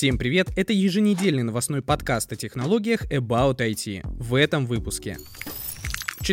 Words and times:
Всем 0.00 0.16
привет! 0.16 0.48
Это 0.56 0.72
еженедельный 0.72 1.42
новостной 1.42 1.82
подкаст 1.82 2.32
о 2.32 2.36
технологиях 2.36 3.04
About 3.12 3.58
IT. 3.58 4.00
В 4.04 4.34
этом 4.34 4.64
выпуске. 4.64 5.18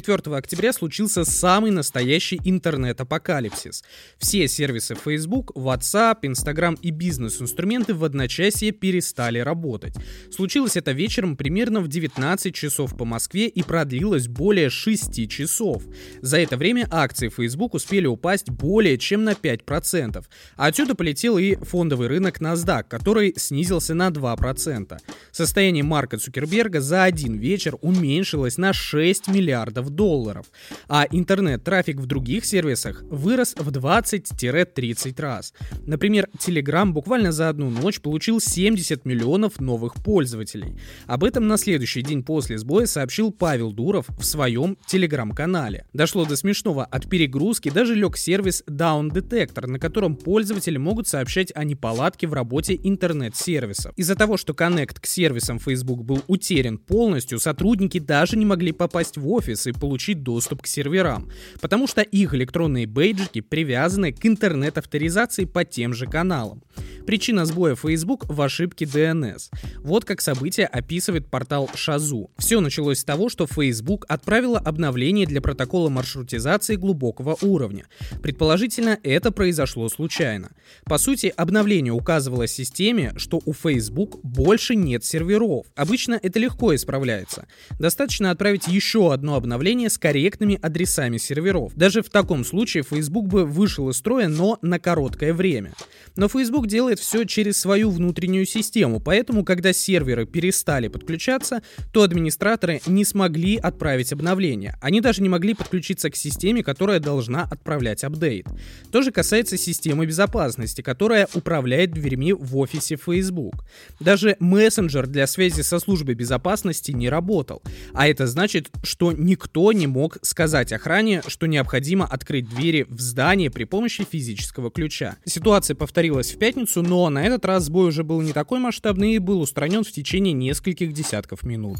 4 0.00 0.36
октября 0.36 0.74
случился 0.74 1.24
самый 1.24 1.70
настоящий 1.70 2.38
интернет-апокалипсис. 2.44 3.82
Все 4.18 4.46
сервисы 4.46 4.94
Facebook, 4.94 5.52
WhatsApp, 5.56 6.18
Instagram 6.20 6.74
и 6.82 6.90
бизнес-инструменты 6.90 7.94
в 7.94 8.04
одночасье 8.04 8.72
перестали 8.72 9.38
работать. 9.38 9.94
Случилось 10.30 10.76
это 10.76 10.92
вечером 10.92 11.34
примерно 11.34 11.80
в 11.80 11.88
19 11.88 12.54
часов 12.54 12.94
по 12.94 13.06
Москве 13.06 13.48
и 13.48 13.62
продлилось 13.62 14.28
более 14.28 14.68
6 14.68 15.30
часов. 15.30 15.82
За 16.20 16.38
это 16.38 16.58
время 16.58 16.86
акции 16.90 17.30
Facebook 17.30 17.72
успели 17.72 18.06
упасть 18.06 18.50
более 18.50 18.98
чем 18.98 19.24
на 19.24 19.30
5%. 19.30 20.22
А 20.56 20.66
отсюда 20.66 20.94
полетел 20.94 21.38
и 21.38 21.54
фондовый 21.54 22.08
рынок 22.08 22.38
NASDAQ, 22.42 22.84
который 22.90 23.32
снизился 23.38 23.94
на 23.94 24.08
2%. 24.08 24.98
Состояние 25.32 25.84
Марка 25.84 26.18
Цукерберга 26.18 26.82
за 26.82 27.04
один 27.04 27.38
вечер 27.38 27.78
уменьшилось 27.80 28.58
на 28.58 28.74
6 28.74 29.28
миллиардов 29.28 29.85
миллиардов 29.86 29.90
долларов, 29.90 30.46
а 30.88 31.06
интернет-трафик 31.10 32.00
в 32.00 32.06
других 32.06 32.44
сервисах 32.44 33.02
вырос 33.10 33.54
в 33.56 33.68
20-30 33.70 35.20
раз. 35.20 35.52
Например, 35.86 36.28
Telegram 36.38 36.90
буквально 36.90 37.32
за 37.32 37.48
одну 37.48 37.70
ночь 37.70 38.00
получил 38.00 38.40
70 38.40 39.04
миллионов 39.04 39.60
новых 39.60 39.94
пользователей. 39.94 40.76
Об 41.06 41.24
этом 41.24 41.46
на 41.46 41.56
следующий 41.56 42.02
день 42.02 42.22
после 42.22 42.58
сбоя 42.58 42.86
сообщил 42.86 43.32
Павел 43.32 43.72
Дуров 43.72 44.06
в 44.18 44.24
своем 44.24 44.76
телеграм-канале. 44.86 45.86
Дошло 45.92 46.24
до 46.24 46.36
смешного, 46.36 46.84
от 46.84 47.08
перегрузки 47.08 47.70
даже 47.70 47.94
лег 47.94 48.16
сервис 48.16 48.62
Down 48.68 49.10
Detector, 49.10 49.66
на 49.66 49.78
котором 49.78 50.16
пользователи 50.16 50.78
могут 50.78 51.08
сообщать 51.08 51.52
о 51.54 51.64
неполадке 51.64 52.26
в 52.26 52.32
работе 52.32 52.78
интернет-сервисов. 52.82 53.92
Из-за 53.96 54.14
того, 54.14 54.36
что 54.36 54.54
коннект 54.54 55.00
к 55.00 55.06
сервисам 55.06 55.58
Facebook 55.58 56.04
был 56.04 56.22
утерян 56.26 56.78
полностью, 56.78 57.38
сотрудники 57.38 57.98
даже 57.98 58.36
не 58.36 58.44
могли 58.44 58.72
попасть 58.72 59.16
в 59.16 59.28
офис 59.30 59.66
и 59.66 59.72
получить 59.76 60.22
доступ 60.22 60.62
к 60.62 60.66
серверам, 60.66 61.30
потому 61.60 61.86
что 61.86 62.02
их 62.02 62.34
электронные 62.34 62.86
бейджики 62.86 63.40
привязаны 63.40 64.12
к 64.12 64.24
интернет-авторизации 64.24 65.44
по 65.44 65.64
тем 65.64 65.94
же 65.94 66.06
каналам. 66.06 66.62
Причина 67.06 67.46
сбоя 67.46 67.76
Facebook 67.76 68.24
в 68.28 68.42
ошибке 68.42 68.84
DNS. 68.84 69.50
Вот 69.78 70.04
как 70.04 70.20
событие 70.20 70.66
описывает 70.66 71.28
портал 71.28 71.70
Шазу. 71.74 72.30
Все 72.36 72.58
началось 72.60 72.98
с 72.98 73.04
того, 73.04 73.28
что 73.28 73.46
Facebook 73.46 74.04
отправила 74.08 74.58
обновление 74.58 75.24
для 75.24 75.40
протокола 75.40 75.88
маршрутизации 75.88 76.74
глубокого 76.74 77.36
уровня. 77.42 77.86
Предположительно, 78.22 78.98
это 79.04 79.30
произошло 79.30 79.88
случайно. 79.88 80.50
По 80.84 80.98
сути, 80.98 81.32
обновление 81.36 81.92
указывало 81.92 82.48
системе, 82.48 83.12
что 83.16 83.40
у 83.44 83.52
Facebook 83.52 84.18
больше 84.24 84.74
нет 84.74 85.04
серверов. 85.04 85.66
Обычно 85.76 86.18
это 86.20 86.40
легко 86.40 86.74
исправляется. 86.74 87.46
Достаточно 87.78 88.32
отправить 88.32 88.66
еще 88.66 89.12
одно 89.12 89.36
обновление 89.36 89.90
с 89.90 89.98
корректными 89.98 90.58
адресами 90.60 91.18
серверов. 91.18 91.72
Даже 91.76 92.02
в 92.02 92.10
таком 92.10 92.44
случае 92.44 92.82
Facebook 92.82 93.26
бы 93.28 93.44
вышел 93.44 93.90
из 93.90 93.96
строя, 93.96 94.26
но 94.26 94.58
на 94.60 94.80
короткое 94.80 95.32
время. 95.32 95.72
Но 96.16 96.28
Facebook 96.28 96.66
делает 96.66 96.95
все 96.98 97.24
через 97.24 97.58
свою 97.58 97.90
внутреннюю 97.90 98.46
систему, 98.46 99.00
поэтому, 99.00 99.44
когда 99.44 99.72
серверы 99.72 100.26
перестали 100.26 100.88
подключаться, 100.88 101.62
то 101.92 102.02
администраторы 102.02 102.80
не 102.86 103.04
смогли 103.04 103.56
отправить 103.56 104.12
обновление. 104.12 104.76
Они 104.80 105.00
даже 105.00 105.22
не 105.22 105.28
могли 105.28 105.54
подключиться 105.54 106.10
к 106.10 106.16
системе, 106.16 106.62
которая 106.62 107.00
должна 107.00 107.44
отправлять 107.44 108.04
апдейт. 108.04 108.46
То 108.90 109.02
же 109.02 109.10
касается 109.10 109.56
системы 109.56 110.06
безопасности, 110.06 110.82
которая 110.82 111.28
управляет 111.34 111.92
дверьми 111.92 112.32
в 112.32 112.56
офисе 112.56 112.96
Facebook. 112.96 113.64
Даже 114.00 114.36
мессенджер 114.40 115.06
для 115.06 115.26
связи 115.26 115.62
со 115.62 115.78
службой 115.78 116.14
безопасности 116.14 116.92
не 116.92 117.08
работал. 117.08 117.62
А 117.92 118.08
это 118.08 118.26
значит, 118.26 118.70
что 118.82 119.12
никто 119.12 119.72
не 119.72 119.86
мог 119.86 120.18
сказать 120.22 120.72
охране, 120.72 121.22
что 121.26 121.46
необходимо 121.46 122.06
открыть 122.06 122.48
двери 122.48 122.86
в 122.88 123.00
здание 123.00 123.50
при 123.50 123.64
помощи 123.64 124.06
физического 124.10 124.70
ключа. 124.70 125.16
Ситуация 125.24 125.74
повторилась 125.74 126.32
в 126.32 126.38
пятницу, 126.38 126.82
но 126.86 127.10
на 127.10 127.24
этот 127.24 127.44
раз 127.44 127.64
сбой 127.64 127.88
уже 127.88 128.04
был 128.04 128.20
не 128.22 128.32
такой 128.32 128.58
масштабный 128.58 129.14
и 129.14 129.18
был 129.18 129.40
устранен 129.40 129.84
в 129.84 129.90
течение 129.90 130.32
нескольких 130.32 130.92
десятков 130.92 131.42
минут. 131.42 131.78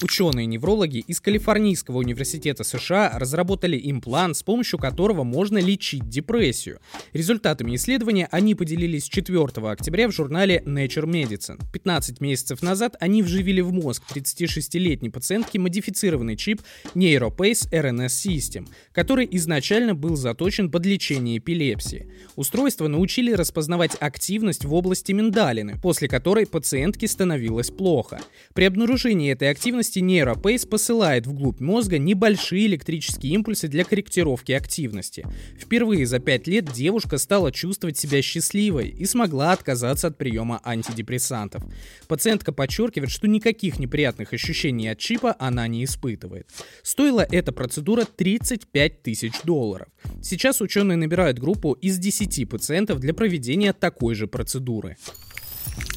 Ученые-неврологи 0.00 0.98
из 0.98 1.20
Калифорнийского 1.20 1.98
университета 1.98 2.62
США 2.62 3.18
разработали 3.18 3.80
имплант, 3.82 4.36
с 4.36 4.42
помощью 4.44 4.78
которого 4.78 5.24
можно 5.24 5.58
лечить 5.58 6.08
депрессию. 6.08 6.78
Результатами 7.12 7.74
исследования 7.74 8.28
они 8.30 8.54
поделились 8.54 9.08
4 9.08 9.44
октября 9.70 10.08
в 10.08 10.12
журнале 10.12 10.62
Nature 10.64 11.06
Medicine. 11.06 11.60
15 11.72 12.20
месяцев 12.20 12.62
назад 12.62 12.94
они 13.00 13.22
вживили 13.22 13.60
в 13.60 13.72
мозг 13.72 14.04
36-летней 14.14 15.10
пациентке 15.10 15.58
модифицированный 15.58 16.36
чип 16.36 16.62
NeuroPace 16.94 17.68
RNS 17.72 18.06
System, 18.06 18.68
который 18.92 19.28
изначально 19.32 19.94
был 19.94 20.14
заточен 20.14 20.70
под 20.70 20.86
лечение 20.86 21.38
эпилепсии. 21.38 22.08
Устройство 22.36 22.86
научили 22.86 23.32
распознавать 23.32 23.96
активность 23.98 24.64
в 24.64 24.72
области 24.74 25.10
миндалины, 25.10 25.78
после 25.80 26.08
которой 26.08 26.46
пациентке 26.46 27.08
становилось 27.08 27.70
плохо. 27.70 28.20
При 28.54 28.64
обнаружении 28.64 29.32
этой 29.32 29.50
активности 29.50 29.77
активности 29.78 30.00
нейропейс 30.00 30.66
посылает 30.66 31.28
вглубь 31.28 31.60
мозга 31.60 31.98
небольшие 31.98 32.66
электрические 32.66 33.34
импульсы 33.34 33.68
для 33.68 33.84
корректировки 33.84 34.50
активности. 34.50 35.24
Впервые 35.56 36.04
за 36.04 36.18
5 36.18 36.48
лет 36.48 36.72
девушка 36.72 37.16
стала 37.16 37.52
чувствовать 37.52 37.96
себя 37.96 38.20
счастливой 38.20 38.88
и 38.88 39.04
смогла 39.06 39.52
отказаться 39.52 40.08
от 40.08 40.18
приема 40.18 40.60
антидепрессантов. 40.64 41.62
Пациентка 42.08 42.50
подчеркивает, 42.50 43.10
что 43.10 43.28
никаких 43.28 43.78
неприятных 43.78 44.32
ощущений 44.32 44.88
от 44.88 44.98
чипа 44.98 45.36
она 45.38 45.68
не 45.68 45.84
испытывает. 45.84 46.48
Стоила 46.82 47.24
эта 47.30 47.52
процедура 47.52 48.04
35 48.04 49.02
тысяч 49.02 49.42
долларов. 49.44 49.86
Сейчас 50.20 50.60
ученые 50.60 50.96
набирают 50.96 51.38
группу 51.38 51.74
из 51.74 51.98
10 51.98 52.48
пациентов 52.48 52.98
для 52.98 53.14
проведения 53.14 53.72
такой 53.72 54.16
же 54.16 54.26
процедуры. 54.26 54.96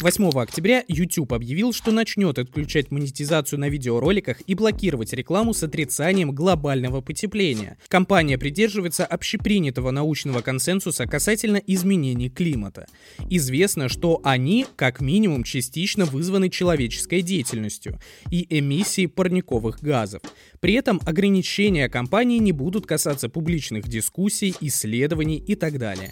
8 0.01 0.29
октября 0.29 0.83
YouTube 0.87 1.31
объявил, 1.31 1.73
что 1.73 1.91
начнет 1.91 2.39
отключать 2.39 2.89
монетизацию 2.89 3.59
на 3.59 3.69
видеороликах 3.69 4.41
и 4.47 4.55
блокировать 4.55 5.13
рекламу 5.13 5.53
с 5.53 5.61
отрицанием 5.61 6.31
глобального 6.31 7.01
потепления. 7.01 7.77
Компания 7.87 8.39
придерживается 8.39 9.05
общепринятого 9.05 9.91
научного 9.91 10.41
консенсуса 10.41 11.05
касательно 11.05 11.57
изменений 11.57 12.29
климата. 12.29 12.87
Известно, 13.29 13.89
что 13.89 14.19
они, 14.23 14.65
как 14.75 15.01
минимум, 15.01 15.43
частично 15.43 16.05
вызваны 16.05 16.49
человеческой 16.49 17.21
деятельностью 17.21 17.99
и 18.31 18.47
эмиссией 18.49 19.07
парниковых 19.07 19.81
газов. 19.81 20.23
При 20.59 20.73
этом 20.73 20.99
ограничения 21.05 21.89
компании 21.89 22.39
не 22.39 22.53
будут 22.53 22.87
касаться 22.87 23.29
публичных 23.29 23.87
дискуссий, 23.87 24.55
исследований 24.61 25.37
и 25.37 25.53
так 25.53 25.77
далее. 25.77 26.11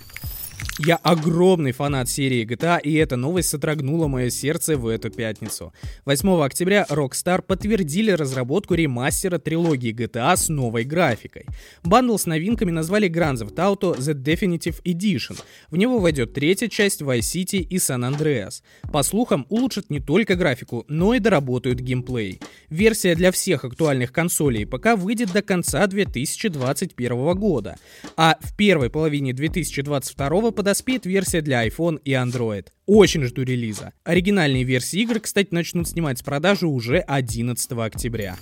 Я 0.82 0.96
огромный 0.96 1.74
фанат 1.74 2.08
серии 2.08 2.46
GTA, 2.46 2.80
и 2.82 2.94
эта 2.94 3.18
новость 3.18 3.50
сотрагнула 3.50 4.08
мое 4.08 4.30
сердце 4.30 4.78
в 4.78 4.88
эту 4.88 5.10
пятницу. 5.10 5.74
8 6.06 6.42
октября 6.42 6.86
Rockstar 6.90 7.42
подтвердили 7.42 8.12
разработку 8.12 8.76
ремастера 8.76 9.40
трилогии 9.40 9.94
GTA 9.94 10.38
с 10.38 10.48
новой 10.48 10.86
графикой. 10.86 11.48
Бандл 11.84 12.16
с 12.16 12.26
новинками 12.26 12.72
назвали 12.72 13.10
Grand 13.10 13.36
Theft 13.36 13.56
Auto 13.56 13.98
The 13.98 14.14
Definitive 14.14 14.82
Edition. 14.86 15.38
В 15.70 15.76
него 15.76 16.00
войдет 16.00 16.34
третья 16.34 16.70
часть 16.70 17.02
Vice 17.02 17.20
City 17.20 17.58
и 17.58 17.76
San 17.76 18.10
Andreas. 18.10 18.62
По 18.90 19.04
слухам, 19.04 19.48
улучшат 19.50 19.90
не 19.90 20.00
только 20.00 20.36
графику, 20.36 20.86
но 20.88 21.14
и 21.14 21.20
доработают 21.20 21.82
геймплей. 21.82 22.40
Версия 22.70 23.16
для 23.16 23.34
всех 23.34 23.66
актуальных 23.66 24.14
консолей 24.14 24.66
пока 24.66 24.96
выйдет 24.96 25.34
до 25.34 25.42
конца 25.42 25.86
2021 25.88 27.36
года, 27.36 27.76
а 28.16 28.38
в 28.40 28.56
первой 28.56 28.90
половине 28.90 29.34
2022 29.34 30.52
подойдет 30.52 30.69
подоспеет 30.70 31.08
версия 31.08 31.42
для 31.42 31.68
iPhone 31.68 32.00
и 32.06 32.12
Android. 32.12 32.68
Очень 32.86 33.24
жду 33.24 33.42
релиза. 33.42 33.92
Оригинальные 34.04 34.64
версии 34.64 35.02
игр, 35.02 35.20
кстати, 35.20 35.48
начнут 35.50 35.88
снимать 35.88 36.20
с 36.20 36.22
продажи 36.22 36.68
уже 36.68 37.00
11 37.00 37.72
октября. 37.72 38.38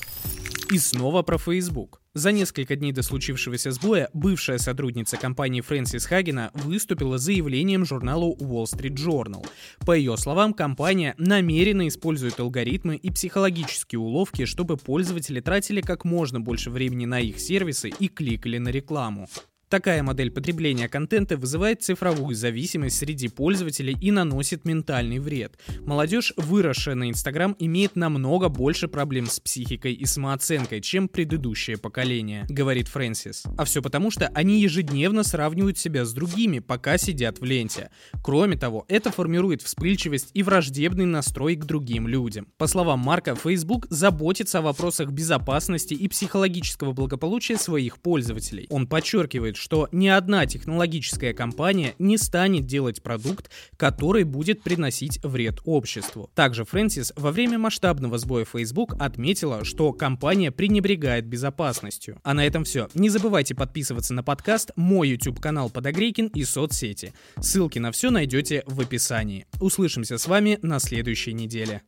И 0.70 0.78
снова 0.78 1.22
про 1.22 1.38
Facebook. 1.38 2.02
За 2.14 2.34
несколько 2.34 2.76
дней 2.76 2.92
до 2.92 3.02
случившегося 3.02 3.72
сбоя 3.72 4.10
бывшая 4.14 4.58
сотрудница 4.58 5.16
компании 5.16 5.62
Фрэнсис 5.62 6.06
Хагена 6.06 6.52
выступила 6.54 7.18
заявлением 7.18 7.86
журналу 7.86 8.36
Wall 8.42 8.66
Street 8.66 8.96
Journal. 8.96 9.48
По 9.86 9.94
ее 9.94 10.18
словам, 10.18 10.54
компания 10.54 11.16
намеренно 11.18 11.88
использует 11.88 12.42
алгоритмы 12.42 12.98
и 12.98 13.10
психологические 13.10 14.00
уловки, 14.00 14.44
чтобы 14.44 14.76
пользователи 14.76 15.40
тратили 15.40 15.80
как 15.80 16.04
можно 16.04 16.42
больше 16.42 16.72
времени 16.72 17.06
на 17.06 17.22
их 17.22 17.40
сервисы 17.40 17.88
и 17.88 18.10
кликали 18.10 18.58
на 18.58 18.68
рекламу. 18.68 19.30
Такая 19.70 20.02
модель 20.02 20.32
потребления 20.32 20.88
контента 20.88 21.36
вызывает 21.36 21.84
цифровую 21.84 22.36
зависимость 22.36 23.00
среди 23.00 23.28
пользователей 23.28 23.98
и 24.00 24.12
наносит 24.12 24.64
ментальный 24.64 25.20
вред. 25.20 25.60
Молодежь, 25.82 26.32
выросшая 26.38 26.96
на 26.96 27.10
Инстаграм, 27.10 27.54
имеет 27.60 27.98
намного 27.98 28.48
больше 28.48 28.88
проблем 28.88 29.26
с 29.26 29.42
психикой 29.42 29.92
и 29.92 30.06
самооценкой, 30.06 30.80
чем 30.80 31.10
предыдущее 31.10 31.78
поколение, 31.78 32.46
говорит 32.48 32.88
Фрэнсис. 32.88 33.44
А 33.58 33.66
все 33.66 33.82
потому, 33.82 34.10
что 34.10 34.30
они 34.30 34.62
ежедневно 34.62 35.24
сравнивают 35.24 35.78
себя 35.78 36.06
с 36.06 36.14
другими, 36.14 36.60
пока 36.60 36.98
сидят 36.98 37.40
в 37.42 37.44
ленте. 37.44 37.90
Кроме 38.24 38.56
того, 38.56 38.86
это 38.88 39.12
формирует 39.12 39.62
вспыльчивость 39.64 40.30
и 40.34 40.44
враждебный 40.44 41.06
настрой 41.06 41.58
к 41.58 41.66
другим 41.66 42.08
людям. 42.08 42.48
По 42.58 42.68
словам 42.68 43.00
Марка, 43.00 43.36
Facebook 43.36 43.88
заботится 43.90 44.60
о 44.60 44.62
вопросах 44.62 45.12
безопасности 45.12 45.94
и 45.94 46.08
психологического 46.08 46.94
благополучия 46.94 47.58
своих 47.58 47.98
пользователей. 48.00 48.68
Он 48.70 48.88
подчеркивает, 48.88 49.57
что 49.58 49.90
ни 49.92 50.08
одна 50.08 50.46
технологическая 50.46 51.34
компания 51.34 51.96
не 52.00 52.18
станет 52.18 52.66
делать 52.66 53.02
продукт, 53.02 53.50
который 53.76 54.24
будет 54.24 54.64
приносить 54.64 55.20
вред 55.24 55.60
обществу. 55.66 56.30
Также 56.36 56.66
Фрэнсис 56.66 57.14
во 57.16 57.32
время 57.32 57.58
масштабного 57.58 58.18
сбоя 58.18 58.46
Facebook 58.46 58.96
отметила, 59.00 59.66
что 59.66 59.94
компания 59.94 60.52
пренебрегает 60.52 61.26
безопасностью. 61.26 62.20
А 62.24 62.34
на 62.34 62.46
этом 62.46 62.64
все. 62.64 62.88
Не 62.94 63.10
забывайте 63.10 63.56
подписываться 63.56 64.14
на 64.14 64.24
подкаст, 64.24 64.72
мой 64.76 65.10
YouTube 65.10 65.40
канал 65.40 65.70
Подогрейкин 65.70 66.28
и 66.28 66.44
соцсети. 66.44 67.14
Ссылки 67.40 67.80
на 67.80 67.92
все 67.92 68.10
найдете 68.10 68.64
в 68.66 68.80
описании. 68.80 69.46
Услышимся 69.60 70.18
с 70.18 70.28
вами 70.28 70.60
на 70.62 70.80
следующей 70.80 71.34
неделе. 71.34 71.82